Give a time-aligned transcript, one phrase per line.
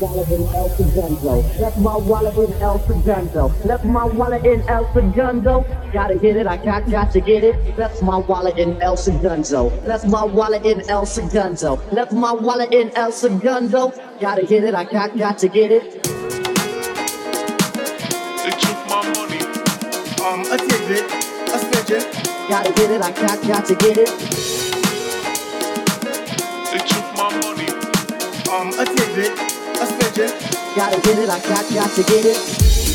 [0.00, 1.96] Left my
[4.04, 5.64] wallet in El Segundo.
[5.92, 7.76] Gotta get it, I got, got to get it.
[7.76, 9.70] Left my wallet in El Segundo.
[9.86, 11.80] Left my wallet in El Segundo.
[11.90, 13.92] Left my wallet in El Segundo.
[14.20, 16.04] Gotta get it, I got, got to get it.
[18.44, 19.40] They took my money.
[20.22, 21.10] Um, a tidbit,
[21.48, 22.04] a smidgen.
[22.48, 24.10] Gotta get it, I got, got to get it.
[26.70, 27.68] They took my money.
[28.48, 29.58] Um, a tidbit,
[30.18, 32.87] Gotta get it, I got, got to get it.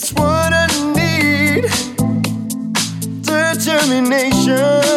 [0.00, 1.64] It's what I need.
[3.24, 4.87] Determination.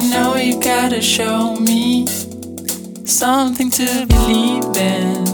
[0.00, 2.06] you know you gotta show me
[3.04, 5.24] something to believe in.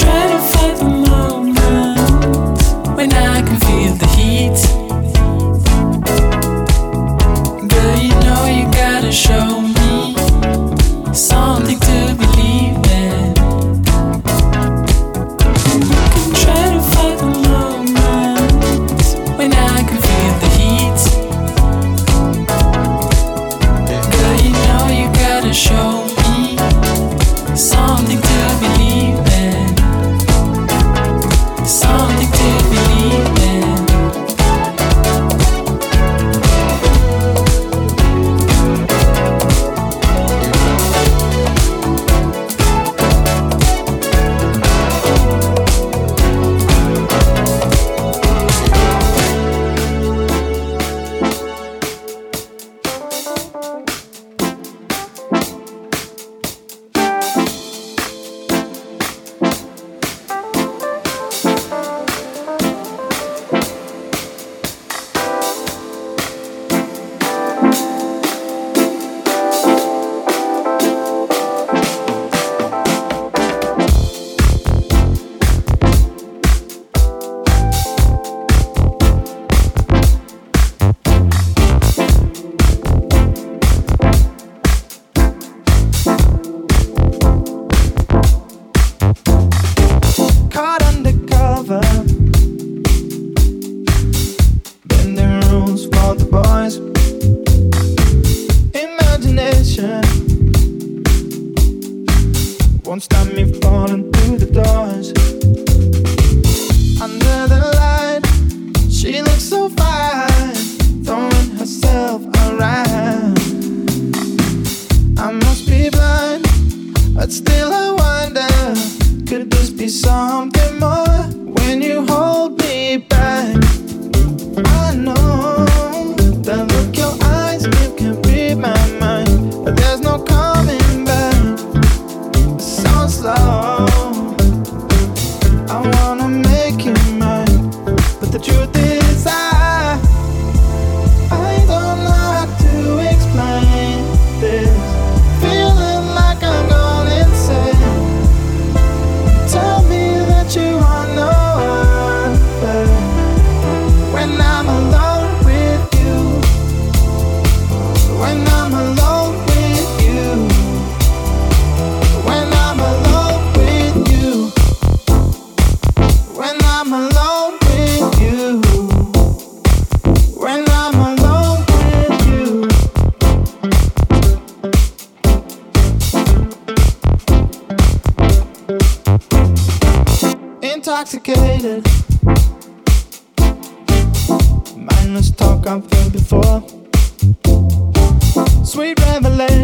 [0.00, 0.99] Try to fight the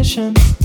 [0.07, 0.56] position.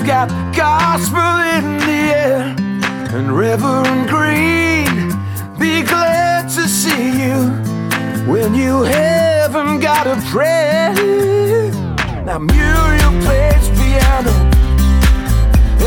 [0.00, 2.56] We've got gospel in the air
[3.14, 5.10] and Reverend Green.
[5.58, 7.50] Be glad to see you
[8.24, 10.94] when you haven't got a prayer.
[12.24, 14.32] Now Muriel plays piano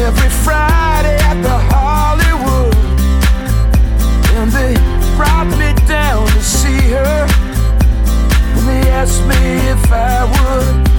[0.06, 2.76] every Friday at the Hollywood,
[4.38, 4.76] and they
[5.18, 7.28] brought me down to see her,
[8.54, 10.93] and they asked me if I would.